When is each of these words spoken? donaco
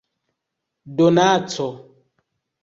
donaco 0.95 1.69